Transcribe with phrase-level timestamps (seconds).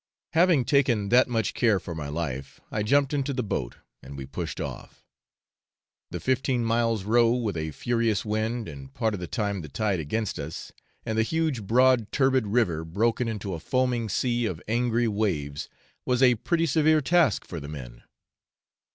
[0.33, 4.25] Having taken that much care for my life, I jumped into the boat, and we
[4.25, 5.05] pushed off.
[6.09, 9.99] The fifteen miles' row with a furious wind, and part of the time the tide
[9.99, 10.71] against us,
[11.05, 15.69] and the huge broad turbid river broken into a foaming sea of angry waves,
[16.03, 18.01] was a pretty severe task for the men.